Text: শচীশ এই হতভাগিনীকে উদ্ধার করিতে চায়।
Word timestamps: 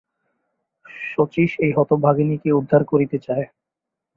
শচীশ 1.11 1.51
এই 1.59 1.71
হতভাগিনীকে 1.77 2.49
উদ্ধার 2.51 2.81
করিতে 2.85 3.17
চায়। 3.19 3.45